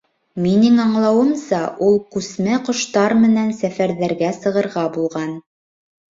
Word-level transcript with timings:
Минең 0.43 0.77
аңлауымса 0.83 1.57
ул 1.87 1.99
күсмә 2.15 2.55
ҡоштар 2.69 3.15
менән 3.25 3.51
сәфәрҙәргә 3.59 4.31
сығырға 4.39 4.83
булған. 4.97 5.29